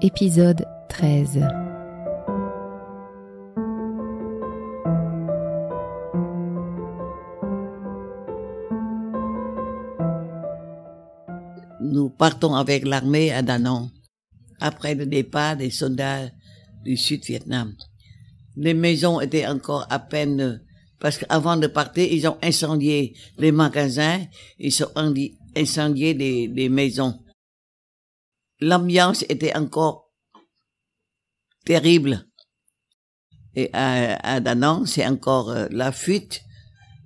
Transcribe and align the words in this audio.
Épisode 0.00 0.64
13. 0.88 1.44
Nous 11.82 12.08
partons 12.08 12.54
avec 12.54 12.86
l'armée 12.86 13.30
à 13.32 13.42
Danong, 13.42 13.90
après 14.60 14.94
le 14.94 15.04
départ 15.04 15.58
des 15.58 15.68
soldats 15.68 16.30
du 16.82 16.96
Sud-Vietnam. 16.96 17.74
Les 18.56 18.72
maisons 18.72 19.20
étaient 19.20 19.46
encore 19.46 19.86
à 19.90 19.98
peine, 19.98 20.62
parce 20.98 21.18
qu'avant 21.18 21.58
de 21.58 21.66
partir, 21.66 22.10
ils 22.10 22.26
ont 22.26 22.38
incendié 22.42 23.14
les 23.36 23.52
magasins, 23.52 24.22
ils 24.58 24.82
ont 24.82 25.14
incendié 25.54 26.14
des, 26.14 26.68
maisons. 26.70 27.21
L'ambiance 28.62 29.24
était 29.28 29.56
encore 29.56 30.12
terrible. 31.64 32.28
Et 33.56 33.68
à, 33.72 34.38
Danang, 34.38 34.86
c'est 34.86 35.04
encore 35.04 35.50
euh, 35.50 35.66
la 35.72 35.90
fuite 35.90 36.42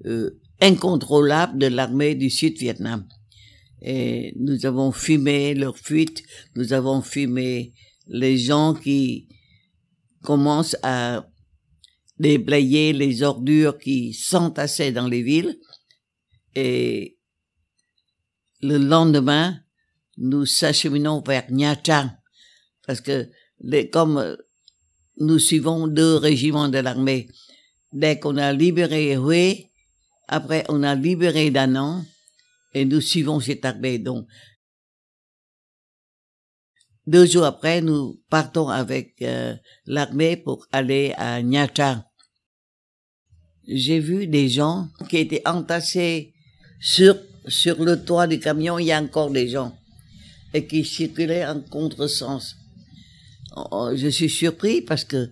euh, 0.05 0.39
incontrôlable 0.61 1.59
de 1.59 1.67
l'armée 1.69 2.15
du 2.15 2.29
Sud-Vietnam. 2.29 3.09
Et 3.81 4.35
nous 4.39 4.67
avons 4.67 4.93
fumé 4.93 5.55
leur 5.55 5.79
fuite, 5.79 6.23
nous 6.57 6.75
avons 6.75 7.01
fumé 7.01 7.73
les 8.07 8.37
gens 8.37 8.75
qui 8.75 9.27
commencent 10.23 10.77
à 10.83 11.27
déblayer 12.19 12.93
les 12.93 13.23
ordures 13.23 13.79
qui 13.79 14.13
s'entassaient 14.13 14.93
dans 14.93 15.09
les 15.09 15.23
villes. 15.23 15.59
Et 16.55 17.17
le 18.61 18.77
lendemain, 18.77 19.59
nous 20.17 20.47
s'acheminons 20.47 21.21
vers 21.21 21.51
Nha 21.51 21.77
Trang, 21.77 22.11
parce 22.87 23.01
que 23.01 23.29
les, 23.61 23.91
comme 23.91 24.37
nous 25.19 25.39
suivons 25.39 25.87
deux 25.87 26.17
régiments 26.17 26.69
de 26.69 26.79
l'armée, 26.79 27.29
dès 27.93 28.19
qu'on 28.19 28.37
a 28.37 28.53
libéré 28.53 29.15
Hue, 29.15 29.65
après 30.29 30.65
on 30.69 30.83
a 30.83 30.95
libéré 30.95 31.51
Danang, 31.51 32.05
et 32.75 32.85
nous 32.85 33.01
suivons 33.01 33.41
cette 33.41 33.65
armée. 33.65 33.99
Donc, 33.99 34.27
deux 37.07 37.25
jours 37.25 37.45
après, 37.45 37.81
nous 37.81 38.21
partons 38.29 38.69
avec 38.69 39.23
euh, 39.23 39.55
l'armée 39.87 40.37
pour 40.37 40.67
aller 40.73 41.15
à 41.17 41.41
Nyata. 41.41 42.05
J'ai 43.67 44.01
vu 44.01 44.27
des 44.27 44.49
gens 44.49 44.89
qui 45.09 45.19
étaient 45.19 45.47
entassés 45.47 46.35
sur 46.81 47.17
sur 47.49 47.83
le 47.83 48.05
toit 48.05 48.27
du 48.27 48.41
camion. 48.41 48.79
Il 48.79 48.87
y 48.87 48.93
a 48.93 49.01
encore 49.01 49.31
des 49.31 49.49
gens 49.49 49.77
et 50.57 50.67
qui 50.67 50.85
circulaient 50.85 51.47
en 51.47 51.61
contresens. 51.61 52.57
Oh, 53.57 53.67
oh, 53.71 53.91
je 53.95 54.09
suis 54.09 54.31
surpris 54.31 54.81
parce 54.83 55.05
que 55.05 55.31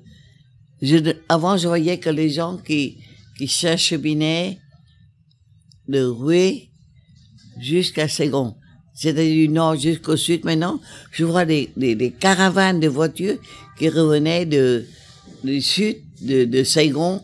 avant 1.29 1.57
je 1.57 1.67
voyais 1.67 1.99
que 1.99 2.11
les 2.11 2.31
gens 2.31 2.57
qui 2.59 2.99
qui 3.37 3.49
s'acheminaient 3.49 4.59
de 5.89 6.03
rue 6.05 6.69
jusqu'à 7.59 8.09
Ségon. 8.09 8.55
C'était 8.95 9.31
du 9.31 9.49
nord 9.49 9.77
jusqu'au 9.77 10.17
sud. 10.17 10.45
Maintenant, 10.45 10.81
je 11.11 11.25
vois 11.25 11.45
des, 11.45 11.71
des, 11.77 12.13
caravanes 12.13 12.79
de 12.79 12.87
voitures 12.87 13.39
qui 13.77 13.89
revenaient 13.89 14.47
du 14.47 15.61
sud, 15.61 15.97
de, 16.21 16.45
de 16.45 16.63
Saigon, 16.63 17.21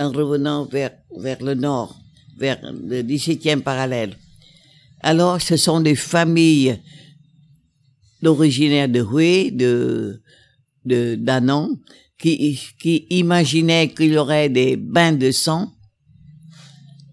en 0.00 0.10
revenant 0.10 0.64
vers, 0.64 0.90
vers 1.16 1.40
le 1.42 1.54
nord, 1.54 1.96
vers 2.36 2.58
le 2.62 3.02
17e 3.02 3.60
parallèle. 3.60 4.16
Alors, 5.00 5.40
ce 5.40 5.56
sont 5.56 5.80
des 5.80 5.94
familles 5.94 6.78
d'originaires 8.22 8.88
de 8.88 9.00
Hue, 9.02 9.50
de, 9.50 10.22
de 10.84 11.16
Danon, 11.16 11.78
qui, 12.18 12.58
qui 12.80 13.06
imaginaient 13.10 13.88
qu'il 13.88 14.16
aurait 14.16 14.48
des 14.48 14.76
bains 14.76 15.12
de 15.12 15.30
sang. 15.30 15.72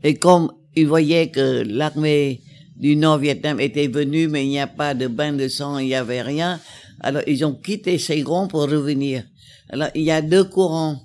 Et 0.04 0.16
comme 0.16 0.52
ils 0.76 0.88
voyaient 0.88 1.30
que 1.30 1.64
l'armée 1.68 2.42
du 2.76 2.96
Nord-Vietnam 2.96 3.60
était 3.60 3.88
venue, 3.88 4.28
mais 4.28 4.46
il 4.46 4.50
n'y 4.50 4.60
a 4.60 4.68
pas 4.68 4.94
de 4.94 5.08
bain 5.08 5.34
de 5.34 5.48
sang, 5.48 5.80
il 5.80 5.88
n'y 5.88 5.96
avait 5.96 6.22
rien. 6.22 6.60
Alors, 7.02 7.22
ils 7.28 7.44
ont 7.44 7.54
quitté 7.54 7.98
Saigon 7.98 8.48
pour 8.48 8.62
revenir. 8.62 9.24
Alors, 9.70 9.90
il 9.96 10.04
y 10.04 10.12
a 10.12 10.22
deux 10.22 10.46
courants 10.46 11.02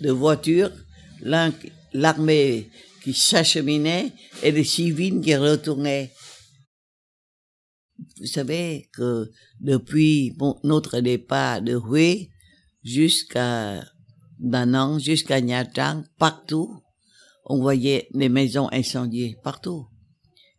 de 0.00 0.10
voitures. 0.10 0.70
L'un, 1.22 1.52
l'armée 1.92 2.68
qui 3.02 3.14
s'acheminait 3.14 4.12
et 4.42 4.52
les 4.52 4.64
civils 4.64 5.20
qui 5.20 5.34
retournaient. 5.36 6.10
Vous 8.18 8.26
savez 8.26 8.88
que 8.92 9.30
depuis 9.60 10.36
notre 10.64 11.00
départ 11.00 11.62
de 11.62 11.76
Hue 11.76 12.28
jusqu'à 12.82 13.84
Danang, 14.38 14.98
jusqu'à 14.98 15.40
Nha 15.40 15.64
Trang, 15.64 16.04
partout, 16.18 16.82
on 17.44 17.60
voyait 17.60 18.08
les 18.14 18.28
maisons 18.28 18.68
incendiées 18.72 19.36
partout. 19.42 19.86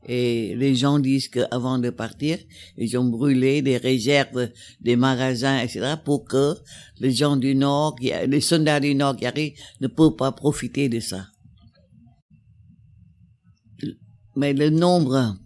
Et 0.07 0.55
les 0.55 0.75
gens 0.75 0.99
disent 0.99 1.29
qu'avant 1.29 1.77
de 1.77 1.91
partir, 1.91 2.39
ils 2.75 2.97
ont 2.97 3.05
brûlé 3.05 3.61
des 3.61 3.77
réserves 3.77 4.49
des 4.79 4.95
magasins, 4.95 5.59
etc., 5.59 5.95
pour 6.03 6.25
que 6.25 6.55
les 6.99 7.11
gens 7.11 7.37
du 7.37 7.53
Nord, 7.53 7.95
les 8.01 8.41
soldats 8.41 8.79
du 8.79 8.95
Nord 8.95 9.15
qui 9.15 9.27
arrivent, 9.27 9.53
ne 9.79 9.87
peuvent 9.87 10.15
pas 10.15 10.31
profiter 10.31 10.89
de 10.89 10.99
ça. 10.99 11.27
Mais 14.35 14.53
le 14.53 14.69
nombre, 14.69 15.37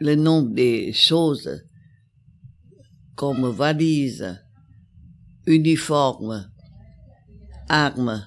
le 0.00 0.14
nombre 0.14 0.54
des 0.54 0.92
choses 0.92 1.62
comme 3.14 3.50
valises, 3.50 4.38
uniformes, 5.46 6.50
armes, 7.68 8.26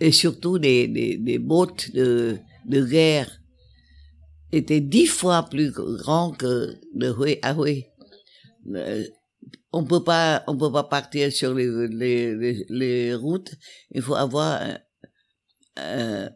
et 0.00 0.10
surtout 0.10 0.58
des, 0.58 0.88
des, 0.88 1.16
des 1.16 1.38
bottes 1.38 1.92
de, 1.94 2.38
de 2.66 2.84
guerre 2.84 3.40
étaient 4.50 4.80
dix 4.80 5.06
fois 5.06 5.48
plus 5.48 5.70
grands 5.70 6.32
que 6.32 6.74
de 6.94 7.12
Hue 7.12 7.38
à 7.42 7.54
Hue. 7.54 7.84
Euh, 8.74 9.04
on 9.72 9.84
peut 9.84 10.02
pas, 10.02 10.42
on 10.48 10.56
peut 10.56 10.72
pas 10.72 10.84
partir 10.84 11.30
sur 11.30 11.54
les, 11.54 11.88
les, 11.88 12.64
les, 12.68 13.14
routes. 13.14 13.54
Il 13.92 14.02
faut 14.02 14.14
avoir 14.14 14.60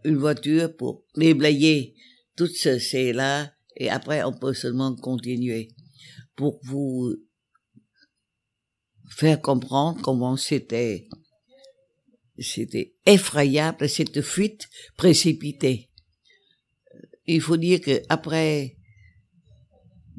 une 0.04 0.16
voiture 0.16 0.76
pour 0.76 1.04
déblayer 1.16 1.94
toutes 2.36 2.54
ces 2.54 3.12
là 3.12 3.50
et 3.76 3.91
après 3.91 4.22
on 4.25 4.32
peut 4.32 4.54
seulement 4.54 4.94
continuer 4.97 5.69
pour 6.36 6.60
vous 6.64 7.14
faire 9.10 9.41
comprendre 9.41 10.00
comment 10.03 10.36
c'était 10.36 11.08
c'était 12.41 12.94
effrayable, 13.06 13.88
cette 13.88 14.22
fuite 14.22 14.69
précipitée. 14.97 15.91
Il 17.26 17.41
faut 17.41 17.58
dire 17.58 17.81
que 17.81 18.03
après, 18.08 18.76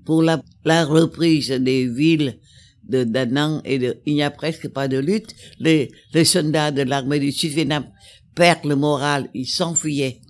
pour 0.05 0.21
la, 0.21 0.41
reprise 0.85 1.49
des 1.49 1.87
villes 1.87 2.39
de 2.83 3.03
Danang 3.03 3.61
et 3.65 3.79
de, 3.79 4.01
il 4.05 4.13
n'y 4.13 4.23
a 4.23 4.31
presque 4.31 4.69
pas 4.69 4.87
de 4.87 4.97
lutte, 4.97 5.35
les, 5.59 5.91
les 6.13 6.25
soldats 6.25 6.71
de 6.71 6.83
l'armée 6.83 7.19
du 7.19 7.31
Sud-Vietnam 7.31 7.91
perdent 8.35 8.65
le 8.65 8.75
moral, 8.75 9.29
ils 9.33 9.47
s'enfuyaient. 9.47 10.21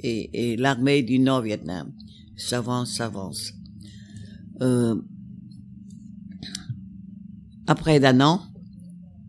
Et, 0.00 0.52
et 0.52 0.56
l'armée 0.56 1.02
du 1.02 1.18
Nord-Vietnam 1.18 1.92
s'avance, 2.38 2.94
s'avance. 2.94 3.52
Euh, 4.62 4.94
après 7.66 8.00
Danang, 8.00 8.40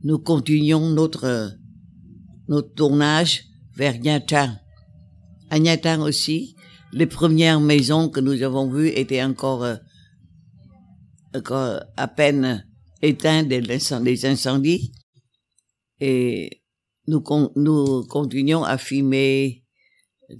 nous 0.03 0.19
continuons 0.19 0.89
notre 0.89 1.59
notre 2.47 2.73
tournage 2.73 3.45
vers 3.75 3.99
Nyatang. 3.99 4.57
À 5.49 5.59
Nyatang 5.59 6.01
aussi, 6.01 6.55
les 6.91 7.05
premières 7.05 7.59
maisons 7.59 8.09
que 8.09 8.19
nous 8.19 8.41
avons 8.41 8.71
vues 8.71 8.89
étaient 8.89 9.23
encore, 9.23 9.63
euh, 9.63 9.75
encore 11.35 11.81
à 11.95 12.07
peine 12.07 12.65
éteintes 13.01 13.47
des 13.47 14.25
incendies. 14.25 14.91
Et 15.99 16.63
nous, 17.07 17.23
nous 17.55 18.03
continuons 18.05 18.63
à 18.63 18.77
filmer 18.77 19.63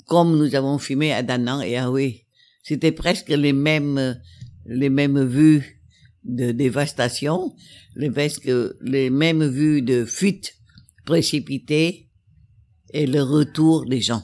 comme 0.05 0.38
nous 0.38 0.55
avons 0.55 0.77
filmé 0.77 1.13
à 1.13 1.23
Danang 1.23 1.61
et 1.61 1.77
à 1.77 1.89
Hue. 1.89 2.25
C'était 2.69 2.92
presque 2.92 3.30
les 3.30 3.51
mêmes, 3.51 4.21
les 4.68 4.92
mêmes 4.92 5.24
vues 5.25 5.81
de 6.24 6.51
dévastation, 6.51 7.56
les, 7.95 8.12
les 8.81 9.10
mêmes 9.10 9.44
vues 9.48 9.81
de 9.81 10.06
fuite 10.06 10.54
précipité 11.04 12.12
et 12.94 13.07
le 13.07 13.24
retour 13.24 13.88
des 13.88 14.01
gens. 14.01 14.21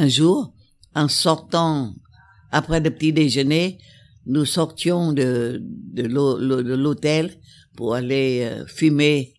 Un 0.00 0.08
jour, 0.08 0.54
en 0.94 1.08
sortant 1.08 1.94
après 2.50 2.80
le 2.80 2.90
petit 2.90 3.12
déjeuner, 3.12 3.78
nous 4.26 4.44
sortions 4.44 5.12
de, 5.12 5.62
l'hôtel 5.94 7.38
pour 7.76 7.94
aller 7.94 8.42
euh, 8.42 8.66
fumer 8.66 9.34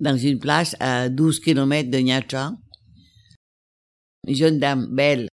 dans 0.00 0.16
une 0.16 0.38
place 0.38 0.76
à 0.80 1.08
12 1.08 1.40
kilomètres 1.40 1.90
de 1.90 2.20
Trang. 2.26 2.56
Une 4.26 4.34
jeune 4.34 4.58
dame 4.58 4.86
belle 4.94 5.28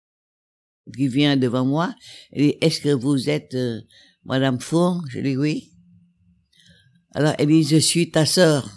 qui 0.95 1.07
vient 1.07 1.35
devant 1.35 1.65
moi, 1.65 1.94
elle 2.31 2.44
dit, 2.44 2.57
est-ce 2.61 2.81
que 2.81 2.89
vous 2.89 3.29
êtes 3.29 3.55
euh, 3.55 3.81
Madame 4.23 4.59
Four 4.59 5.03
Je 5.09 5.19
dis 5.19 5.38
oui. 5.38 5.73
Alors 7.13 7.33
elle 7.39 7.47
dit, 7.47 7.63
je 7.63 7.77
suis 7.77 8.11
ta 8.11 8.25
sœur. 8.25 8.69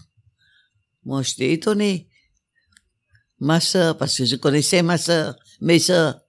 Moi, 1.05 1.23
j'étais 1.23 1.53
étonné. 1.53 2.10
Ma 3.41 3.59
sœur, 3.61 3.97
parce 3.97 4.17
que 4.17 4.25
je 4.25 4.37
connaissais 4.37 4.83
ma 4.83 4.99
sœur, 4.99 5.35
mes 5.61 5.79
sœurs. 5.79 6.21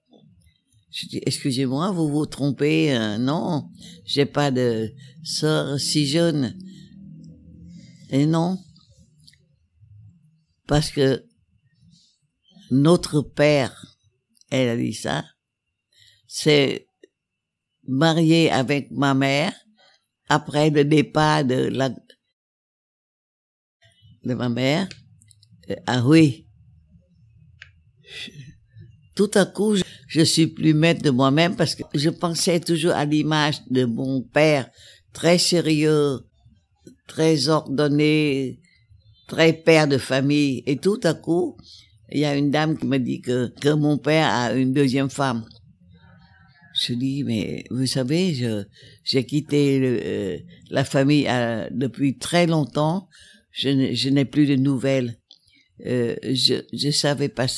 Je 0.90 1.06
dis, 1.06 1.20
excusez-moi, 1.24 1.90
vous 1.90 2.08
vous 2.08 2.26
trompez. 2.26 2.94
Euh, 2.94 3.18
non, 3.18 3.70
j'ai 4.04 4.26
pas 4.26 4.50
de 4.50 4.92
sœur 5.22 5.78
si 5.78 6.06
jeune. 6.06 6.58
Et 8.10 8.26
non, 8.26 8.58
parce 10.66 10.90
que 10.90 11.24
notre 12.70 13.20
père, 13.20 13.98
elle 14.50 14.68
a 14.70 14.76
dit 14.76 14.94
ça, 14.94 15.24
s'est 16.26 16.86
marié 17.86 18.50
avec 18.50 18.90
ma 18.90 19.14
mère 19.14 19.54
après 20.28 20.70
le 20.70 20.84
départ 20.84 21.44
de 21.44 21.54
la 21.54 21.90
de 24.24 24.34
ma 24.34 24.48
mère. 24.48 24.88
Ah 25.86 26.02
oui. 26.06 26.46
Tout 29.14 29.30
à 29.34 29.44
coup, 29.44 29.76
je, 30.08 30.22
suis 30.22 30.46
plus 30.46 30.72
maître 30.72 31.02
de 31.02 31.10
moi-même 31.10 31.54
parce 31.54 31.74
que 31.74 31.82
je 31.94 32.08
pensais 32.08 32.60
toujours 32.60 32.92
à 32.92 33.04
l'image 33.04 33.60
de 33.70 33.84
mon 33.84 34.22
père 34.22 34.70
très 35.12 35.36
sérieux, 35.38 36.20
très 37.06 37.48
ordonné, 37.48 38.58
très 39.28 39.52
père 39.52 39.86
de 39.86 39.98
famille. 39.98 40.62
Et 40.66 40.78
tout 40.78 41.00
à 41.04 41.12
coup, 41.12 41.58
il 42.10 42.20
y 42.20 42.24
a 42.24 42.34
une 42.36 42.50
dame 42.50 42.78
qui 42.78 42.86
me 42.86 42.98
dit 42.98 43.20
que, 43.20 43.52
que 43.60 43.70
mon 43.70 43.98
père 43.98 44.28
a 44.28 44.52
une 44.54 44.72
deuxième 44.72 45.10
femme. 45.10 45.44
Je 46.80 46.94
dis, 46.94 47.22
mais 47.22 47.64
vous 47.70 47.86
savez, 47.86 48.64
j'ai 49.04 49.26
quitté 49.26 49.78
euh, 49.82 50.38
la 50.70 50.84
famille 50.84 51.26
euh, 51.28 51.68
depuis 51.70 52.16
très 52.16 52.46
longtemps. 52.46 53.08
Je, 53.52 54.08
n'ai 54.08 54.24
plus 54.24 54.46
de 54.46 54.56
nouvelles. 54.56 55.18
Euh, 55.84 56.16
je, 56.22 56.62
je 56.72 56.90
savais 56.90 57.28
pas 57.28 57.48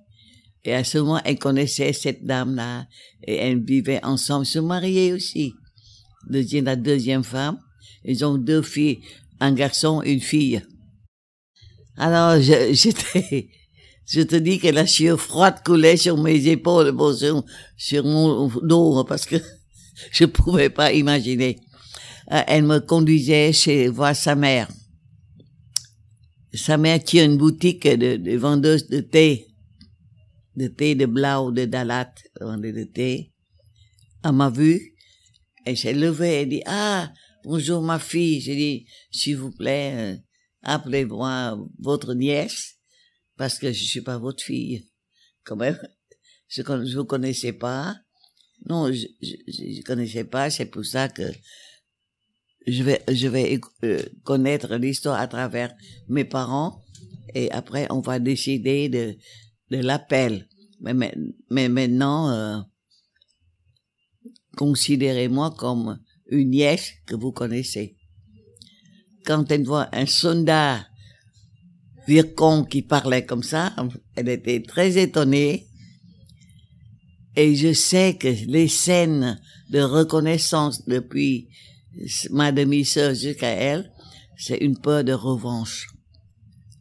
et 0.66 0.74
à 0.74 0.82
ce 0.82 0.98
moment, 0.98 1.20
elle 1.24 1.38
connaissait 1.38 1.92
cette 1.92 2.24
dame-là 2.24 2.88
et 3.22 3.36
elles 3.36 3.62
vivaient 3.62 4.04
ensemble, 4.04 4.44
se 4.44 4.58
mariaient 4.58 5.12
aussi. 5.12 5.54
Deuxième, 6.28 6.64
la 6.64 6.74
deuxième 6.74 7.22
femme. 7.22 7.60
Ils 8.04 8.24
ont 8.24 8.36
deux 8.36 8.62
filles, 8.62 9.00
un 9.38 9.52
garçon, 9.52 10.02
une 10.02 10.20
fille. 10.20 10.60
Alors, 11.96 12.40
j'étais, 12.40 13.48
je 14.06 14.22
te 14.22 14.36
dis 14.36 14.58
que 14.58 14.68
la 14.68 14.86
sueur 14.86 15.20
froide 15.20 15.62
coulait 15.64 15.96
sur 15.96 16.16
mes 16.16 16.46
épaules, 16.48 16.94
sur, 17.16 17.44
sur 17.76 18.04
mon 18.04 18.48
dos, 18.62 19.04
parce 19.04 19.26
que 19.26 19.36
je 20.12 20.24
pouvais 20.24 20.70
pas 20.70 20.92
imaginer. 20.92 21.58
Euh, 22.32 22.42
elle 22.46 22.64
me 22.64 22.78
conduisait 22.78 23.52
chez 23.52 23.88
voir 23.88 24.16
sa 24.16 24.34
mère. 24.34 24.68
Sa 26.54 26.76
mère 26.78 27.02
tient 27.04 27.24
une 27.24 27.36
boutique 27.36 27.86
de, 27.86 28.16
de 28.16 28.36
vendeuse 28.36 28.88
de 28.88 29.00
thé 29.00 29.46
de 30.56 30.68
thé 30.68 30.94
de 30.94 31.06
blau 31.06 31.52
de 31.52 31.66
Dalat, 31.66 32.14
vendait 32.40 32.72
de 32.72 32.84
thé. 32.84 33.32
Elle 34.24 34.32
m'a 34.32 34.50
vu, 34.50 34.94
elle 35.64 35.76
s'est 35.76 35.92
levée, 35.92 36.42
et 36.42 36.46
dit, 36.46 36.62
ah, 36.66 37.12
bonjour 37.44 37.82
ma 37.82 37.98
fille. 37.98 38.40
J'ai 38.40 38.56
dit, 38.56 38.86
s'il 39.10 39.36
vous 39.36 39.52
plaît, 39.52 39.92
euh, 39.94 40.16
appelez-moi 40.62 41.58
votre 41.78 42.14
nièce, 42.14 42.75
parce 43.36 43.58
que 43.58 43.72
je 43.72 43.84
suis 43.84 44.00
pas 44.00 44.18
votre 44.18 44.42
fille. 44.42 44.88
Quand 45.44 45.56
même, 45.56 45.78
je 46.48 46.62
ne 46.62 46.94
vous 46.94 47.04
connaissais 47.04 47.52
pas. 47.52 47.96
Non, 48.68 48.90
je, 48.92 49.06
je, 49.22 49.82
connaissais 49.82 50.24
pas, 50.24 50.50
c'est 50.50 50.66
pour 50.66 50.84
ça 50.84 51.08
que 51.08 51.22
je 52.66 52.82
vais, 52.82 53.02
je 53.08 53.28
vais 53.28 53.60
euh, 53.84 54.02
connaître 54.24 54.74
l'histoire 54.76 55.20
à 55.20 55.28
travers 55.28 55.74
mes 56.08 56.24
parents 56.24 56.82
et 57.34 57.50
après 57.52 57.86
on 57.90 58.00
va 58.00 58.18
décider 58.18 58.88
de, 58.88 59.16
de 59.70 59.76
l'appel. 59.82 60.48
Mais, 60.80 61.14
mais, 61.50 61.68
maintenant, 61.68 62.30
euh, 62.30 62.60
considérez-moi 64.56 65.54
comme 65.56 65.98
une 66.28 66.50
nièce 66.50 66.92
que 67.06 67.14
vous 67.14 67.32
connaissez. 67.32 67.96
Quand 69.24 69.50
elle 69.50 69.64
voit 69.64 69.88
un 69.92 70.06
soldat 72.06 72.22
vircon 72.22 72.64
qui 72.64 72.82
parlait 72.82 73.26
comme 73.26 73.42
ça, 73.42 73.74
elle 74.14 74.28
était 74.28 74.62
très 74.62 74.96
étonnée. 74.98 75.66
Et 77.36 77.54
je 77.54 77.72
sais 77.74 78.16
que 78.16 78.28
les 78.46 78.68
scènes 78.68 79.38
de 79.70 79.80
reconnaissance 79.80 80.86
depuis 80.86 81.48
ma 82.30 82.52
demi-sœur 82.52 83.14
jusqu'à 83.14 83.50
elle, 83.50 83.92
c'est 84.38 84.58
une 84.58 84.78
peur 84.78 85.04
de 85.04 85.12
revanche. 85.12 85.88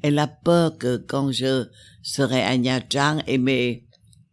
Elle 0.02 0.20
a 0.20 0.28
peur 0.28 0.78
que 0.78 0.98
quand 0.98 1.32
je 1.32 1.66
serai 2.04 2.42
à 2.42 2.58
Nha 2.58 2.80
et 3.28 3.38
mes, 3.38 3.88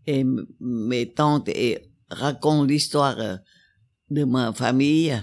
et 0.06 0.24
mes 0.60 1.12
tantes 1.12 1.48
et 1.48 1.90
racontent 2.10 2.64
l'histoire 2.64 3.16
de 4.10 4.24
ma 4.24 4.52
famille, 4.52 5.20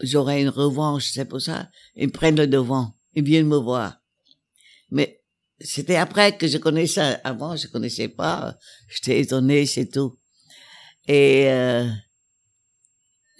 j'aurai 0.00 0.42
une 0.42 0.50
revanche, 0.50 1.10
c'est 1.10 1.24
pour 1.24 1.40
ça. 1.40 1.68
Ils 1.96 2.12
prennent 2.12 2.36
le 2.36 2.46
devant, 2.46 2.94
ils 3.14 3.24
viennent 3.24 3.48
me 3.48 3.56
voir. 3.56 3.97
Mais 4.90 5.22
c'était 5.60 5.96
après 5.96 6.36
que 6.36 6.46
je 6.46 6.58
connaissais, 6.58 7.18
avant 7.24 7.56
je 7.56 7.66
connaissais 7.66 8.08
pas, 8.08 8.56
j'étais 8.88 9.20
étonnée, 9.20 9.66
c'est 9.66 9.90
tout. 9.90 10.18
Et 11.06 11.48
euh, 11.48 11.88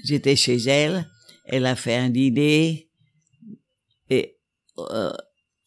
j'étais 0.04 0.36
chez 0.36 0.56
elle, 0.56 1.08
elle 1.44 1.66
a 1.66 1.76
fait 1.76 1.94
un 1.94 2.10
dîner, 2.10 2.90
et 4.10 4.38
euh, 4.78 5.12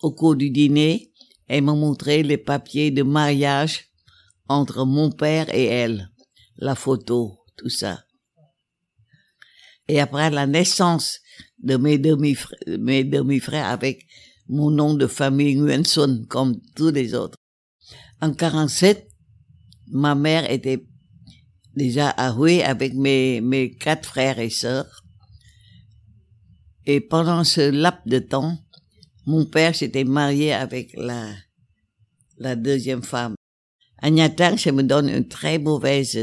au 0.02 0.12
cours 0.12 0.36
du 0.36 0.50
dîner, 0.50 1.12
elle 1.48 1.64
m'a 1.64 1.74
montré 1.74 2.24
les 2.24 2.38
papiers 2.38 2.92
de 2.92 3.04
mariage 3.04 3.90
entre 4.48 4.86
mon 4.86 5.12
père 5.12 5.54
et 5.54 5.66
elle, 5.66 6.10
la 6.58 6.76
photo, 6.76 7.40
tout 7.58 7.70
ça. 7.70 8.04
Et 9.88 10.00
après 10.00 10.30
la 10.30 10.48
naissance 10.48 11.20
de 11.60 11.78
mes 11.78 11.98
demi-frères, 11.98 12.60
mes 12.80 13.04
demi-frères 13.04 13.68
avec 13.68 14.08
mon 14.52 14.70
nom 14.70 14.94
de 14.94 15.08
famille 15.08 15.56
Nguyen 15.56 15.84
comme 16.28 16.60
tous 16.76 16.92
les 16.92 17.16
autres. 17.16 17.38
En 18.22 18.34
47, 18.34 19.08
ma 19.88 20.14
mère 20.14 20.52
était 20.52 20.86
déjà 21.76 22.10
à 22.10 22.36
Hue 22.36 22.62
avec 22.62 22.94
mes, 22.94 23.40
mes 23.40 23.72
quatre 23.72 24.06
frères 24.06 24.40
et 24.40 24.50
sœurs. 24.50 25.04
Et 26.86 27.00
pendant 27.00 27.44
ce 27.46 27.72
laps 27.72 28.06
de 28.06 28.20
temps, 28.20 28.58
mon 29.26 29.46
père 29.46 29.74
s'était 29.74 30.04
marié 30.04 30.52
avec 30.52 30.92
la, 30.98 31.34
la 32.38 32.56
deuxième 32.58 33.04
femme. 33.04 33.36
À 34.00 34.10
Nyatang, 34.10 34.58
ça 34.58 34.72
me 34.74 34.84
donne 34.84 35.10
un 35.10 35.24
très 35.24 35.60
mauvaise, 35.60 36.20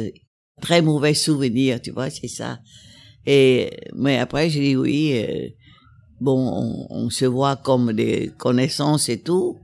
très 0.61 0.82
mauvais 0.82 1.14
souvenir, 1.14 1.80
tu 1.80 1.92
vois, 1.92 2.11
c'est 2.11 2.28
ça. 2.28 2.58
Et, 3.25 3.70
mais 3.94 4.18
après, 4.18 4.50
j'ai 4.50 4.61
dit 4.61 4.76
oui, 4.76 5.12
euh, 5.14 5.49
bon, 6.20 6.38
on, 6.38 6.87
on, 6.90 7.10
se 7.10 7.25
voit 7.25 7.56
comme 7.56 7.92
des 7.92 8.32
connaissances 8.38 9.08
et 9.08 9.20
tout, 9.22 9.60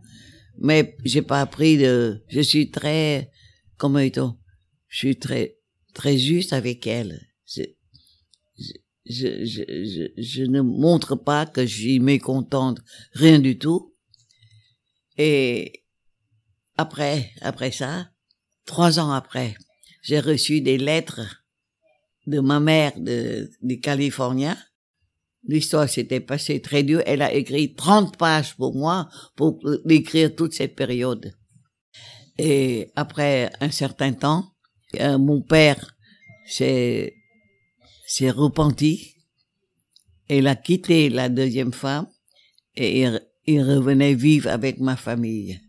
mais 0.58 0.96
j'ai 1.04 1.23
pas 1.23 1.40
appris 1.40 1.78
de, 1.78 2.23
je 2.28 2.40
suis 2.40 2.70
très, 2.70 3.30
comment 3.76 3.99
est-on, 3.99 4.37
je 4.88 4.99
suis 4.99 5.16
très, 5.16 5.56
très 5.94 6.18
juste 6.18 6.52
avec 6.52 6.87
elle. 6.87 7.20
Je, 7.46 7.62
je, 9.06 9.44
je, 9.44 10.08
je, 10.16 10.42
ne 10.42 10.61
montre 10.61 11.16
pas 11.16 11.46
que 11.46 11.66
je 11.66 11.75
suis 11.75 12.00
mécontente, 12.00 12.80
rien 13.12 13.38
du 13.38 13.58
tout. 13.58 13.94
Et 15.18 15.84
après, 16.76 17.30
après 17.40 17.70
ça, 17.70 18.11
trois 18.64 18.99
ans 18.99 19.12
après, 19.12 19.56
j'ai 20.02 20.20
reçu 20.20 20.61
des 20.61 20.78
lettres 20.78 21.44
de 22.26 22.40
ma 22.40 22.61
mère 22.61 22.99
de, 22.99 23.50
de 23.62 23.75
Californie. 23.75 24.46
L'histoire 25.46 25.88
s'était 25.88 26.20
passée 26.20 26.60
très 26.60 26.82
dur. 26.82 27.02
Elle 27.06 27.22
a 27.22 27.32
écrit 27.32 27.74
30 27.74 28.16
pages 28.16 28.54
pour 28.56 28.74
moi 28.74 29.08
pour 29.36 29.60
décrire 29.84 30.34
toute 30.34 30.54
cette 30.54 30.74
période. 30.74 31.34
Et 32.38 32.90
après 32.96 33.50
un 33.60 33.70
certain 33.70 34.12
temps, 34.12 34.54
euh, 35.00 35.18
mon 35.18 35.42
père 35.42 35.96
s'est 36.46 37.14
s'est 38.06 38.30
repenti. 38.30 39.14
Et 40.28 40.38
il 40.38 40.46
a 40.46 40.56
quitté 40.56 41.10
la 41.10 41.28
deuxième 41.28 41.72
femme 41.72 42.06
et 42.76 43.02
il, 43.02 43.20
il 43.46 43.62
revenait 43.62 44.14
vivre 44.14 44.48
avec 44.48 44.78
ma 44.78 44.96
famille. 44.96 45.60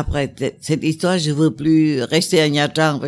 Après 0.00 0.34
cette 0.60 0.82
histoire, 0.82 1.18
je 1.18 1.30
veux 1.30 1.54
plus 1.54 2.02
rester 2.02 2.40
à 2.40 2.48
Nyatang. 2.48 3.00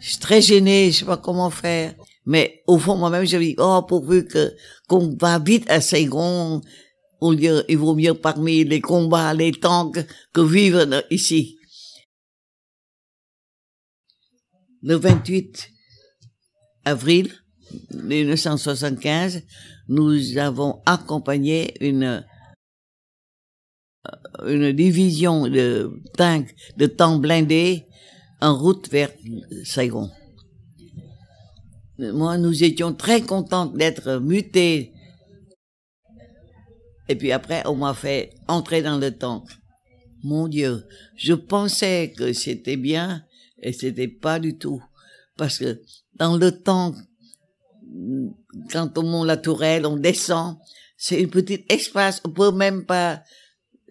Je 0.00 0.08
suis 0.08 0.18
très 0.18 0.42
gênée, 0.42 0.90
je 0.92 0.98
sais 0.98 1.04
pas 1.04 1.16
comment 1.16 1.50
faire. 1.50 1.94
Mais 2.26 2.62
au 2.66 2.78
fond, 2.78 2.96
moi-même, 2.96 3.26
je 3.26 3.36
me 3.36 3.42
dis, 3.42 3.56
oh, 3.58 3.82
pourvu 3.88 4.26
que 4.26 4.52
qu'on 4.86 5.16
va 5.20 5.38
vite 5.38 5.68
à 5.70 5.80
Saigon, 5.80 6.60
au 7.20 7.32
lieu, 7.32 7.64
il 7.68 7.78
vaut 7.78 7.94
mieux 7.94 8.14
parmi 8.14 8.64
les 8.64 8.80
combats, 8.80 9.32
les 9.34 9.52
tanks, 9.52 9.98
que 10.32 10.40
vivre 10.40 11.04
ici. 11.10 11.56
Le 14.82 14.96
28 14.96 15.70
avril 16.84 17.32
1975, 17.94 19.42
nous 19.88 20.38
avons 20.38 20.82
accompagné 20.84 21.74
une 21.80 22.24
une 24.46 24.72
division 24.72 25.48
de 25.48 26.00
tanks, 26.16 26.54
de 26.76 26.86
tanks 26.86 27.20
blindés 27.20 27.86
en 28.40 28.56
route 28.56 28.88
vers 28.90 29.10
Saigon. 29.64 30.10
Moi, 31.98 32.38
nous 32.38 32.64
étions 32.64 32.92
très 32.92 33.20
contents 33.20 33.66
d'être 33.66 34.18
mutés. 34.18 34.92
Et 37.08 37.14
puis 37.14 37.32
après, 37.32 37.62
on 37.66 37.76
m'a 37.76 37.94
fait 37.94 38.34
entrer 38.48 38.82
dans 38.82 38.98
le 38.98 39.10
tank. 39.16 39.48
Mon 40.22 40.48
Dieu, 40.48 40.84
je 41.16 41.34
pensais 41.34 42.12
que 42.16 42.32
c'était 42.32 42.76
bien 42.76 43.22
et 43.62 43.72
c'était 43.72 44.08
pas 44.08 44.40
du 44.40 44.58
tout. 44.58 44.82
Parce 45.36 45.58
que 45.58 45.80
dans 46.14 46.36
le 46.36 46.50
tank, 46.50 46.96
quand 48.72 48.98
on 48.98 49.02
monte 49.02 49.26
la 49.26 49.36
tourelle, 49.36 49.86
on 49.86 49.96
descend, 49.96 50.56
c'est 50.96 51.20
une 51.20 51.30
petite 51.30 51.70
espace, 51.70 52.20
on 52.24 52.30
peut 52.30 52.52
même 52.52 52.86
pas 52.86 53.22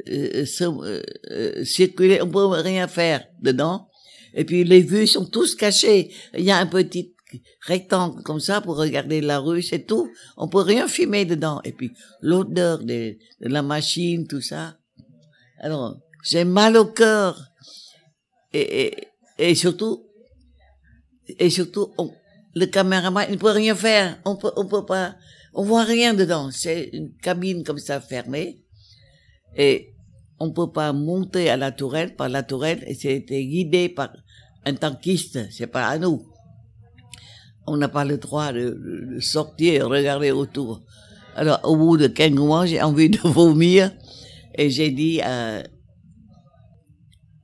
euh, 0.09 0.45
euh, 0.61 1.03
euh, 1.31 1.63
circuler, 1.63 2.21
on 2.21 2.29
peut 2.29 2.45
rien 2.45 2.87
faire 2.87 3.25
dedans. 3.41 3.87
Et 4.33 4.43
puis 4.43 4.63
les 4.63 4.81
vues 4.81 5.07
sont 5.07 5.25
tous 5.25 5.55
cachées. 5.55 6.11
Il 6.35 6.43
y 6.43 6.51
a 6.51 6.57
un 6.57 6.65
petit 6.65 7.13
rectangle 7.61 8.21
comme 8.23 8.39
ça 8.39 8.61
pour 8.61 8.77
regarder 8.77 9.21
la 9.21 9.39
rue, 9.39 9.61
c'est 9.61 9.85
tout. 9.85 10.09
On 10.37 10.47
peut 10.47 10.61
rien 10.61 10.87
filmer 10.87 11.25
dedans. 11.25 11.61
Et 11.63 11.71
puis 11.71 11.91
l'odeur 12.21 12.79
de, 12.79 13.17
la 13.39 13.61
machine, 13.61 14.27
tout 14.27 14.41
ça. 14.41 14.77
Alors 15.59 15.97
j'ai 16.23 16.43
mal 16.43 16.75
au 16.77 16.85
cœur. 16.85 17.49
Et, 18.53 18.85
et, 18.85 19.07
et, 19.39 19.55
surtout, 19.55 20.05
et 21.39 21.49
surtout, 21.49 21.91
le 22.53 22.65
caméraman, 22.67 23.25
il 23.29 23.35
ne 23.35 23.39
peut 23.39 23.49
rien 23.49 23.75
faire. 23.75 24.19
On 24.25 24.35
peut, 24.35 24.51
on 24.55 24.65
peut 24.65 24.85
pas, 24.85 25.15
on 25.53 25.63
voit 25.63 25.83
rien 25.83 26.13
dedans. 26.13 26.51
C'est 26.51 26.89
une 26.93 27.15
cabine 27.17 27.63
comme 27.63 27.79
ça 27.79 27.99
fermée. 27.99 28.62
Et 29.57 29.93
on 30.39 30.51
peut 30.51 30.71
pas 30.71 30.93
monter 30.93 31.49
à 31.49 31.57
la 31.57 31.71
tourelle 31.71 32.15
par 32.15 32.29
la 32.29 32.43
tourelle 32.43 32.83
et 32.87 32.95
c'était 32.95 33.45
guidé 33.45 33.89
par 33.89 34.09
un 34.65 34.73
tankiste, 34.73 35.39
c'est 35.51 35.67
pas 35.67 35.87
à 35.87 35.97
nous. 35.97 36.25
On 37.65 37.77
n'a 37.77 37.87
pas 37.87 38.05
le 38.05 38.17
droit 38.17 38.51
de, 38.51 39.17
sortir 39.21 39.73
et 39.73 39.81
regarder 39.81 40.31
autour. 40.31 40.81
Alors, 41.35 41.59
au 41.63 41.75
bout 41.75 41.97
de 41.97 42.07
quelques 42.07 42.37
mois, 42.37 42.65
j'ai 42.65 42.81
envie 42.81 43.09
de 43.09 43.17
vomir 43.23 43.91
et 44.55 44.69
j'ai 44.69 44.91
dit 44.91 45.21
à, 45.21 45.63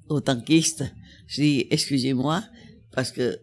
au 0.10 0.20
tankiste, 0.20 0.84
je 1.28 1.42
dis, 1.42 1.68
excusez-moi, 1.70 2.44
parce 2.94 3.12
que 3.12 3.40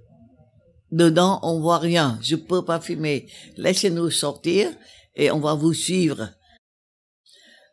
dedans, 0.91 1.41
on 1.43 1.61
voit 1.61 1.79
rien. 1.79 2.19
Je 2.23 2.37
peux 2.37 2.65
pas 2.65 2.81
filmer. 2.81 3.29
Laissez-nous 3.57 4.11
sortir 4.11 4.71
et 5.15 5.31
on 5.31 5.41
va 5.41 5.55
vous 5.55 5.73
suivre. 5.73 6.31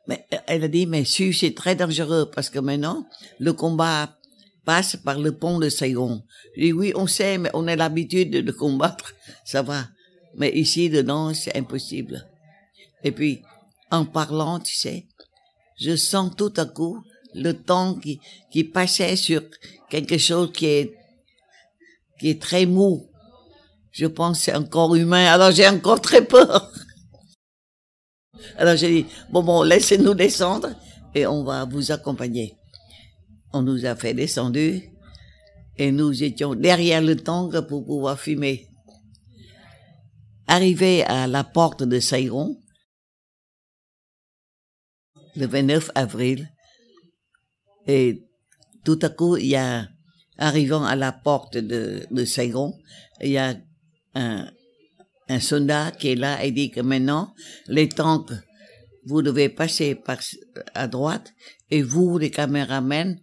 Mais 0.07 0.25
elle 0.47 0.63
a 0.63 0.67
dit, 0.67 0.85
mais 0.85 1.05
si 1.05 1.33
c'est 1.33 1.53
très 1.53 1.75
dangereux 1.75 2.29
parce 2.33 2.49
que 2.49 2.59
maintenant, 2.59 3.07
le 3.39 3.53
combat 3.53 4.17
passe 4.65 4.95
par 4.95 5.19
le 5.19 5.35
pont 5.35 5.59
de 5.59 5.69
Saigon. 5.69 6.23
Je 6.55 6.61
dis, 6.61 6.73
oui, 6.73 6.93
on 6.95 7.07
sait, 7.07 7.37
mais 7.37 7.49
on 7.53 7.67
a 7.67 7.75
l'habitude 7.75 8.31
de, 8.31 8.51
combattre, 8.51 9.13
ça 9.45 9.61
va. 9.61 9.87
Mais 10.35 10.51
ici, 10.51 10.89
dedans, 10.89 11.33
c'est 11.33 11.55
impossible. 11.55 12.27
Et 13.03 13.11
puis, 13.11 13.41
en 13.91 14.05
parlant, 14.05 14.59
tu 14.59 14.75
sais, 14.75 15.07
je 15.79 15.95
sens 15.95 16.31
tout 16.35 16.53
à 16.57 16.65
coup 16.65 17.03
le 17.35 17.53
temps 17.53 17.95
qui, 17.95 18.19
qui 18.51 18.63
passait 18.63 19.15
sur 19.15 19.41
quelque 19.89 20.17
chose 20.17 20.51
qui 20.53 20.65
est, 20.65 20.95
qui 22.19 22.29
est 22.29 22.41
très 22.41 22.65
mou. 22.65 23.09
Je 23.91 24.07
pense 24.07 24.39
c'est 24.39 24.53
un 24.53 24.63
corps 24.63 24.95
humain, 24.95 25.25
alors 25.25 25.51
j'ai 25.51 25.67
encore 25.67 26.01
très 26.01 26.25
peur. 26.25 26.71
Alors 28.57 28.75
j'ai 28.75 29.03
dit, 29.03 29.05
bon, 29.29 29.43
bon, 29.43 29.63
laissez-nous 29.63 30.13
descendre 30.13 30.69
et 31.13 31.25
on 31.27 31.43
va 31.43 31.65
vous 31.65 31.91
accompagner. 31.91 32.57
On 33.51 33.61
nous 33.61 33.85
a 33.85 33.95
fait 33.95 34.13
descendre 34.13 34.59
et 35.77 35.91
nous 35.91 36.23
étions 36.23 36.55
derrière 36.55 37.01
le 37.01 37.15
tank 37.15 37.59
pour 37.67 37.85
pouvoir 37.85 38.19
fumer. 38.19 38.67
Arrivé 40.47 41.03
à 41.03 41.27
la 41.27 41.43
porte 41.43 41.83
de 41.83 41.99
Saigon, 41.99 42.57
le 45.35 45.47
29 45.47 45.91
avril, 45.95 46.49
et 47.87 48.23
tout 48.83 48.99
à 49.01 49.09
coup, 49.09 49.37
il 49.37 49.47
y 49.47 49.55
a, 49.55 49.87
arrivant 50.37 50.83
à 50.83 50.95
la 50.95 51.11
porte 51.11 51.57
de, 51.57 52.05
de 52.11 52.25
Saigon, 52.25 52.77
il 53.21 53.31
y 53.31 53.37
a 53.37 53.55
un, 54.15 54.51
un 55.33 55.39
soldat 55.39 55.91
qui 55.91 56.09
est 56.09 56.15
là 56.15 56.43
et 56.43 56.51
dit 56.51 56.71
que 56.71 56.81
maintenant, 56.81 57.33
les 57.67 57.89
tanks, 57.89 58.31
vous 59.05 59.21
devez 59.21 59.49
passer 59.49 59.95
par, 59.95 60.19
à 60.73 60.87
droite 60.87 61.33
et 61.69 61.81
vous, 61.81 62.17
les 62.17 62.31
caméramens, 62.31 63.17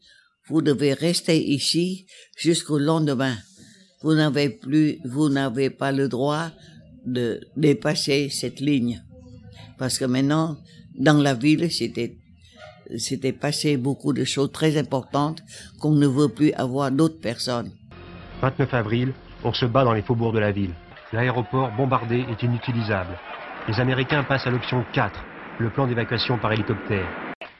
vous 0.48 0.62
devez 0.62 0.92
rester 0.92 1.38
ici 1.42 2.06
jusqu'au 2.36 2.78
lendemain. 2.78 3.36
Vous 4.02 4.14
n'avez 4.14 4.50
plus, 4.50 4.98
vous 5.04 5.28
n'avez 5.28 5.70
pas 5.70 5.92
le 5.92 6.08
droit 6.08 6.50
de 7.06 7.40
dépasser 7.56 8.28
cette 8.28 8.60
ligne. 8.60 9.02
Parce 9.78 9.98
que 9.98 10.04
maintenant, 10.04 10.58
dans 10.98 11.18
la 11.18 11.34
ville, 11.34 11.70
c'était, 11.70 12.18
c'était 12.98 13.32
passé 13.32 13.76
beaucoup 13.76 14.12
de 14.12 14.24
choses 14.24 14.52
très 14.52 14.76
importantes 14.76 15.42
qu'on 15.80 15.94
ne 15.94 16.06
veut 16.06 16.28
plus 16.28 16.52
avoir 16.52 16.90
d'autres 16.90 17.20
personnes. 17.20 17.70
29 18.42 18.74
avril, 18.74 19.12
on 19.44 19.52
se 19.52 19.66
bat 19.66 19.84
dans 19.84 19.92
les 19.92 20.02
faubourgs 20.02 20.34
de 20.34 20.40
la 20.40 20.52
ville. 20.52 20.74
L'aéroport 21.12 21.72
bombardé 21.72 22.24
est 22.30 22.42
inutilisable. 22.44 23.18
Les 23.66 23.80
Américains 23.80 24.22
passent 24.22 24.46
à 24.46 24.50
l'option 24.50 24.84
4, 24.92 25.20
le 25.58 25.68
plan 25.70 25.88
d'évacuation 25.88 26.38
par 26.38 26.52
hélicoptère. 26.52 27.08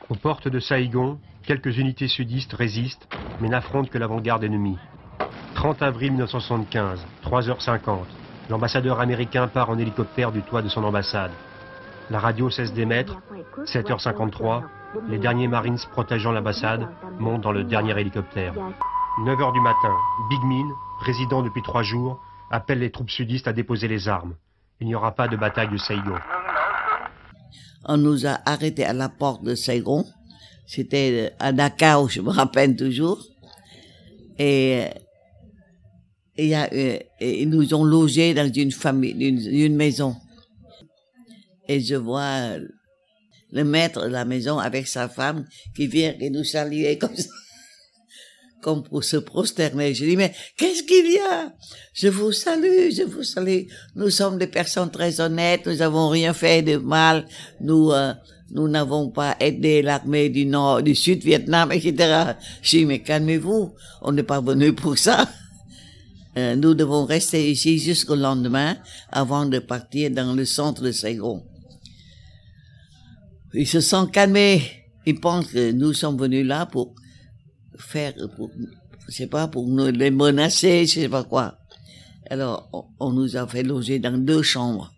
Aux 0.09 0.15
portes 0.15 0.47
de 0.47 0.61
Saïgon, 0.61 1.19
quelques 1.45 1.77
unités 1.77 2.07
sudistes 2.07 2.53
résistent, 2.53 3.09
mais 3.41 3.49
n'affrontent 3.49 3.91
que 3.91 3.99
l'avant-garde 3.99 4.45
ennemie. 4.45 4.79
30 5.57 5.83
avril 5.83 6.13
1975, 6.13 7.05
3h50. 7.25 7.99
L'ambassadeur 8.51 9.01
américain 9.01 9.49
part 9.49 9.71
en 9.71 9.79
hélicoptère 9.79 10.31
du 10.31 10.43
toit 10.43 10.63
de 10.63 10.69
son 10.69 10.85
ambassade. 10.85 11.33
La 12.09 12.21
radio 12.21 12.51
cesse 12.51 12.73
d'émettre. 12.73 13.19
7h53, 13.65 14.63
les 15.09 15.19
derniers 15.19 15.49
Marines 15.49 15.79
protégeant 15.91 16.31
l'ambassade 16.31 16.89
montent 17.19 17.43
dans 17.43 17.53
le 17.53 17.65
dernier 17.65 17.99
hélicoptère. 17.99 18.55
9h 19.25 19.53
du 19.53 19.61
matin, 19.61 19.95
Big 20.29 20.43
Min, 20.45 20.69
résident 21.05 21.43
depuis 21.43 21.63
trois 21.63 21.83
jours, 21.83 22.21
appelle 22.51 22.81
les 22.81 22.91
troupes 22.91 23.11
sudistes 23.11 23.49
à 23.49 23.53
déposer 23.53 23.89
les 23.89 24.09
armes. 24.09 24.37
Il 24.81 24.87
n'y 24.87 24.95
aura 24.95 25.15
pas 25.15 25.29
de 25.29 25.37
bataille 25.37 25.71
de 25.71 25.77
Saigon. 25.77 26.17
On 27.85 27.97
nous 27.97 28.27
a 28.27 28.41
arrêtés 28.45 28.85
à 28.85 28.93
la 28.93 29.09
porte 29.09 29.43
de 29.43 29.55
Saigon. 29.55 30.05
C'était 30.67 31.33
à 31.39 31.53
Dakar, 31.53 32.09
je 32.09 32.21
me 32.21 32.31
rappelle 32.31 32.77
toujours. 32.77 33.25
A, 34.39 34.43
euh, 34.43 34.89
et 36.39 37.43
ils 37.43 37.49
nous 37.49 37.75
ont 37.75 37.85
logés 37.85 38.33
dans 38.35 38.51
une 38.51 38.73
famille, 38.73 39.13
une, 39.13 39.77
maison. 39.77 40.17
Et 41.69 41.81
je 41.81 41.95
vois 41.97 42.57
le 43.53 43.65
maître 43.65 44.05
de 44.05 44.11
la 44.11 44.25
maison 44.25 44.59
avec 44.59 44.87
sa 44.87 45.09
femme 45.09 45.47
qui 45.77 45.87
vient 45.87 46.15
nous 46.31 46.45
saluer 46.45 46.97
comme 46.99 47.17
ça 47.17 47.29
comme 48.63 48.83
pour 48.83 49.05
se 49.05 49.17
prosterner. 49.17 49.95
Je 49.95 50.05
dis, 50.05 50.17
mais 50.17 50.33
qu'est-ce 50.57 50.83
qu'il 50.83 51.13
y 51.13 51.19
a? 51.19 51.53
Je 51.95 52.09
vous 52.09 52.33
salue, 52.33 52.91
je 52.91 53.03
vous 53.03 53.23
salue. 53.23 53.63
Nous 53.97 54.11
sommes 54.11 54.39
des 54.39 54.47
personnes 54.47 54.91
très 54.91 55.21
honnêtes, 55.21 55.67
nous 55.67 55.77
n'avons 55.77 56.09
rien 56.09 56.33
fait 56.33 56.63
de 56.63 56.77
mal, 56.77 57.27
nous 57.61 57.91
euh, 57.93 58.13
nous 58.53 58.69
n'avons 58.69 59.11
pas 59.11 59.37
aidé 59.39 59.81
l'armée 59.81 60.29
du 60.29 60.45
Nord, 60.45 60.83
du 60.83 60.95
Sud 60.95 61.23
Vietnam, 61.23 61.71
etc. 61.71 62.33
Je 62.63 62.79
dis, 62.79 62.87
mais 62.87 63.01
calmez-vous, 63.01 63.75
on 64.03 64.13
n'est 64.13 64.25
pas 64.25 64.41
venu 64.41 64.73
pour 64.73 64.99
ça. 64.99 65.29
Euh, 66.37 66.57
nous 66.57 66.75
devons 66.75 67.05
rester 67.05 67.51
ici 67.51 67.79
jusqu'au 67.79 68.17
lendemain 68.17 68.77
avant 69.11 69.47
de 69.47 69.59
partir 69.59 70.11
dans 70.11 70.35
le 70.35 70.45
centre 70.45 70.83
de 70.83 70.93
Saigon. 70.93 71.43
Ils 73.55 73.67
se 73.67 73.81
sont 73.81 74.07
calmés. 74.07 74.63
Ils 75.07 75.19
pensent 75.19 75.49
que 75.49 75.73
nous 75.73 75.93
sommes 75.93 76.19
venus 76.19 76.47
là 76.47 76.67
pour 76.67 76.95
faire, 77.81 78.15
pour, 78.37 78.51
je 79.09 79.15
sais 79.15 79.27
pas, 79.27 79.49
pour 79.49 79.67
nous 79.67 79.91
les 79.91 80.11
menacer, 80.11 80.87
je 80.87 81.01
sais 81.01 81.09
pas 81.09 81.25
quoi. 81.25 81.59
Alors, 82.31 82.89
on, 83.01 83.11
nous 83.11 83.37
a 83.37 83.47
fait 83.47 83.65
loger 83.65 83.99
dans 83.99 84.17
deux 84.17 84.43
chambres. 84.43 84.93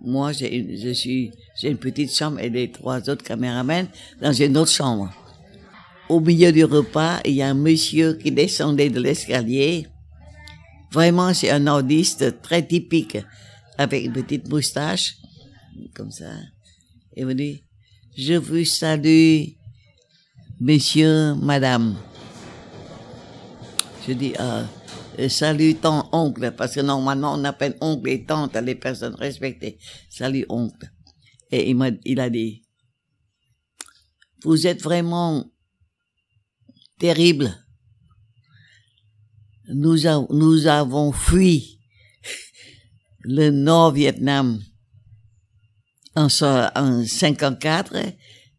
Moi, 0.00 0.32
j'ai, 0.32 0.78
je 0.78 0.88
suis, 0.90 1.30
j'ai 1.60 1.70
une 1.70 1.76
petite 1.76 2.14
chambre 2.14 2.40
et 2.40 2.48
les 2.48 2.70
trois 2.70 3.08
autres 3.10 3.22
caméramens 3.22 3.88
dans 4.20 4.32
une 4.32 4.56
autre 4.56 4.70
chambre. 4.70 5.12
Au 6.08 6.18
milieu 6.18 6.50
du 6.50 6.64
repas, 6.64 7.20
il 7.24 7.34
y 7.34 7.42
a 7.42 7.48
un 7.48 7.54
monsieur 7.54 8.14
qui 8.14 8.32
descendait 8.32 8.90
de 8.90 9.00
l'escalier. 9.00 9.86
Vraiment, 10.90 11.32
c'est 11.34 11.50
un 11.50 11.60
nordiste 11.60 12.40
très 12.42 12.66
typique, 12.66 13.18
avec 13.78 14.04
une 14.04 14.12
petite 14.12 14.48
moustache, 14.48 15.16
comme 15.94 16.10
ça. 16.10 16.32
Et 17.16 17.24
me 17.24 17.34
dit, 17.34 17.62
je 18.16 18.34
vous 18.34 18.64
salue, 18.64 19.44
monsieur, 20.60 21.34
madame. 21.34 21.96
Je 24.06 24.14
dis, 24.14 24.34
euh, 24.40 24.64
salut 25.28 25.76
ton 25.76 26.08
oncle, 26.10 26.52
parce 26.56 26.74
que 26.74 26.80
normalement 26.80 27.34
on 27.34 27.44
appelle 27.44 27.76
oncle 27.80 28.08
et 28.08 28.24
tante 28.24 28.56
les 28.56 28.74
personnes 28.74 29.14
respectées. 29.14 29.78
Salut 30.10 30.44
oncle. 30.48 30.90
Et 31.52 31.70
il 31.70 31.76
m'a, 31.76 31.90
il 32.04 32.18
a 32.18 32.28
dit, 32.28 32.64
vous 34.42 34.66
êtes 34.66 34.82
vraiment 34.82 35.44
terrible. 36.98 37.54
Nous, 39.68 39.98
nous 40.30 40.66
avons 40.66 41.12
fui 41.12 41.78
le 43.20 43.50
Nord-Vietnam 43.50 44.60
en, 46.16 46.26
en 46.26 47.06
54 47.06 47.96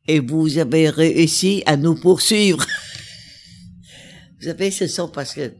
et 0.07 0.19
vous 0.19 0.57
avez 0.57 0.89
réussi 0.89 1.63
à 1.65 1.75
nous 1.75 1.95
poursuivre. 1.95 2.65
Vous 4.43 4.49
savez, 4.49 4.71
ce 4.71 4.87
sont 4.87 5.07
parce 5.07 5.33
que 5.33 5.53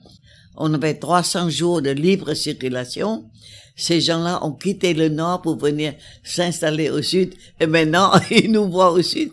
on 0.57 0.73
avait 0.73 0.95
300 0.95 1.49
jours 1.49 1.81
de 1.81 1.89
libre 1.89 2.33
circulation. 2.33 3.31
Ces 3.77 4.01
gens-là 4.01 4.43
ont 4.45 4.51
quitté 4.51 4.93
le 4.93 5.07
nord 5.07 5.41
pour 5.41 5.57
venir 5.57 5.93
s'installer 6.21 6.89
au 6.89 7.01
sud. 7.01 7.33
Et 7.61 7.65
maintenant, 7.65 8.11
ils 8.29 8.51
nous 8.51 8.69
voient 8.69 8.91
au 8.91 9.01
sud. 9.01 9.31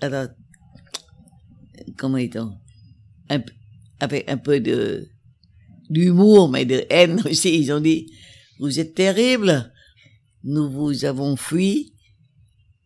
Alors, 0.00 0.28
comment 1.96 2.18
ils 2.18 2.30
on 2.38 2.56
Avec 3.98 4.30
un 4.30 4.36
peu 4.36 4.60
de 4.60 5.08
d'humour, 5.90 6.48
mais 6.48 6.64
de 6.64 6.86
haine 6.88 7.20
aussi. 7.28 7.58
Ils 7.58 7.72
ont 7.72 7.80
dit, 7.80 8.06
vous 8.60 8.78
êtes 8.78 8.94
terribles. 8.94 9.72
Nous 10.44 10.70
vous 10.70 11.04
avons 11.04 11.34
fui. 11.34 11.92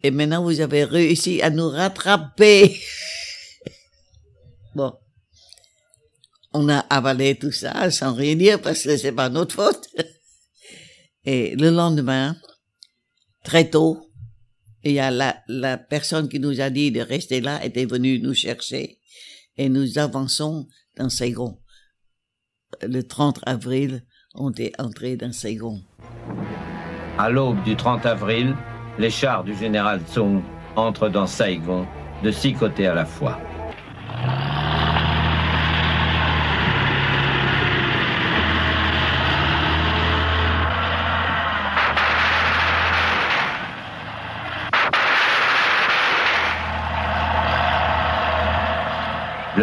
Et 0.03 0.11
maintenant, 0.11 0.45
vous 0.45 0.63
avez 0.63 0.85
réussi 0.85 1.43
à 1.43 1.51
nous 1.51 1.69
rattraper. 1.69 2.81
bon 4.75 4.95
on 6.53 6.69
a 6.69 6.79
avalé 6.79 7.37
tout 7.37 7.53
ça 7.53 7.91
sans 7.91 8.15
rien 8.15 8.35
dire 8.35 8.61
parce 8.61 8.83
que 8.83 8.97
c'est 8.97 9.13
pas 9.13 9.29
notre 9.29 9.55
faute. 9.55 9.89
Et 11.25 11.55
le 11.57 11.71
lendemain, 11.71 12.37
très 13.45 13.69
tôt, 13.71 14.11
il 14.83 14.93
y 14.93 15.01
a 15.01 15.11
la, 15.11 15.37
la 15.49 15.77
personne 15.77 16.29
qui 16.29 16.41
nous 16.41 16.61
a 16.61 16.71
dit 16.71 16.91
de 16.91 17.01
rester 17.01 17.41
là 17.41 17.65
était 17.65 17.85
venue 17.85 18.19
nous 18.21 18.35
chercher 18.35 18.99
et 19.57 19.69
nous 19.69 19.99
avançons 19.99 20.67
dans 20.97 21.11
Saigon. 21.11 21.59
Le 22.83 23.03
30 23.03 23.41
avril, 23.47 24.05
on 24.35 24.53
est 24.55 24.79
entré 24.81 25.17
dans 25.17 25.33
Saigon. 25.33 25.83
À 27.19 27.29
l'aube 27.29 27.63
du 27.65 27.77
30 27.77 28.07
avril, 28.07 28.57
les 28.99 29.11
chars 29.11 29.45
du 29.45 29.55
général 29.55 30.01
Tsung 30.11 30.43
entrent 30.77 31.11
dans 31.11 31.27
Saigon 31.27 31.87
de 32.23 32.31
six 32.31 32.55
côtés 32.55 32.87
à 32.87 32.95
la 32.95 33.05
fois. 33.05 33.39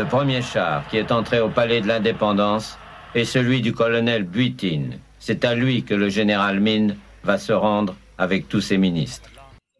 Premier 0.07 0.41
char 0.41 0.87
qui 0.87 0.97
est 0.97 1.11
entré 1.11 1.41
au 1.41 1.49
palais 1.49 1.81
de 1.81 1.87
l'indépendance 1.87 2.77
est 3.13 3.25
celui 3.25 3.61
du 3.61 3.73
colonel 3.73 4.23
Buitin. 4.23 4.91
C'est 5.19 5.43
à 5.43 5.53
lui 5.53 5.83
que 5.83 5.93
le 5.93 6.09
général 6.09 6.61
Min 6.61 6.95
va 7.23 7.37
se 7.37 7.51
rendre 7.51 7.95
avec 8.17 8.47
tous 8.47 8.61
ses 8.61 8.77
ministres. 8.77 9.29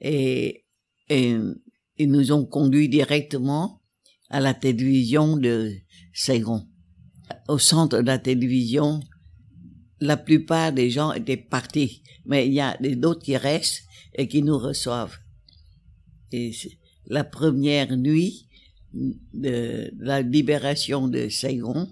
Et, 0.01 0.65
ils 1.09 2.11
nous 2.11 2.31
ont 2.33 2.45
conduits 2.45 2.89
directement 2.89 3.81
à 4.29 4.41
la 4.41 4.53
télévision 4.53 5.37
de 5.37 5.71
Saigon. 6.13 6.67
Au 7.47 7.57
centre 7.57 8.01
de 8.01 8.05
la 8.05 8.19
télévision, 8.19 8.99
la 10.01 10.17
plupart 10.17 10.73
des 10.73 10.89
gens 10.89 11.13
étaient 11.13 11.37
partis, 11.37 12.03
mais 12.25 12.45
il 12.47 12.53
y 12.53 12.59
a 12.59 12.77
d'autres 12.97 13.23
qui 13.23 13.37
restent 13.37 13.83
et 14.13 14.27
qui 14.27 14.43
nous 14.43 14.57
reçoivent. 14.57 15.17
Et 16.33 16.51
la 17.05 17.23
première 17.23 17.95
nuit, 17.95 18.46
de 18.93 19.91
la 19.99 20.21
libération 20.21 21.07
de 21.07 21.29
Saigon, 21.29 21.87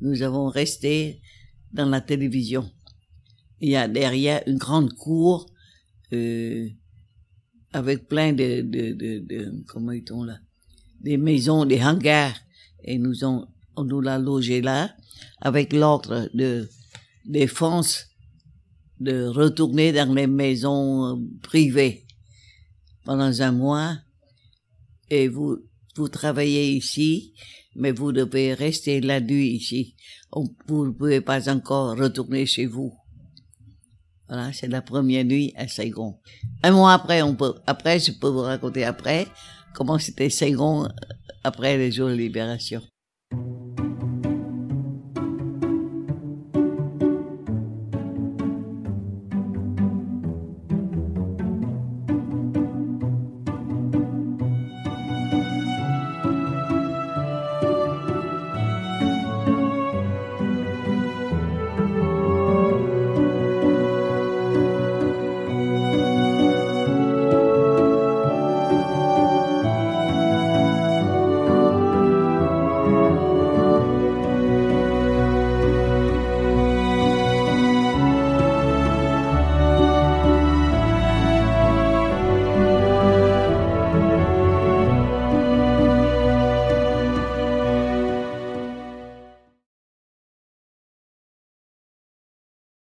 nous 0.00 0.22
avons 0.22 0.48
resté 0.48 1.20
dans 1.72 1.86
la 1.88 2.00
télévision. 2.00 2.70
Il 3.60 3.70
y 3.70 3.76
a 3.76 3.88
derrière 3.88 4.42
une 4.46 4.58
grande 4.58 4.92
cour 4.94 5.46
euh, 6.12 6.68
avec 7.72 8.08
plein 8.08 8.32
de, 8.32 8.60
de, 8.60 8.92
de, 8.92 9.18
de 9.18 9.64
comment 9.66 9.92
est-on 9.92 10.24
là, 10.24 10.38
des 11.00 11.16
maisons, 11.16 11.64
des 11.64 11.82
hangars, 11.82 12.36
et 12.84 12.98
nous 12.98 13.24
on, 13.24 13.46
on 13.76 13.84
nous 13.84 14.00
l'a 14.00 14.18
logé 14.18 14.60
là 14.60 14.94
avec 15.40 15.72
l'ordre 15.72 16.28
de 16.34 16.68
défense 17.24 18.06
de 19.00 19.26
retourner 19.26 19.92
dans 19.92 20.12
les 20.14 20.26
maisons 20.26 21.22
privées 21.42 22.06
pendant 23.04 23.40
un 23.40 23.52
mois. 23.52 23.98
Et 25.10 25.28
vous 25.28 25.58
vous 25.96 26.08
travaillez 26.08 26.72
ici, 26.72 27.34
mais 27.74 27.92
vous 27.92 28.12
devez 28.12 28.54
rester 28.54 29.00
la 29.00 29.20
nuit 29.20 29.48
ici. 29.48 29.96
vous 30.32 30.86
ne 30.86 30.92
pouvez 30.92 31.20
pas 31.20 31.50
encore 31.50 31.96
retourner 31.96 32.46
chez 32.46 32.66
vous. 32.66 32.92
Voilà, 34.28 34.52
c'est 34.52 34.68
la 34.68 34.82
première 34.82 35.24
nuit 35.24 35.52
à 35.56 35.68
Saigon. 35.68 36.18
Un 36.62 36.72
mois 36.72 36.94
après, 36.94 37.22
on 37.22 37.34
peut, 37.34 37.54
après, 37.66 38.00
je 38.00 38.12
peux 38.12 38.28
vous 38.28 38.40
raconter 38.40 38.84
après 38.84 39.26
comment 39.74 39.98
c'était 39.98 40.30
Saigon 40.30 40.84
euh, 40.84 40.88
après 41.44 41.78
les 41.78 41.92
jours 41.92 42.08
de 42.08 42.14
libération. 42.14 42.82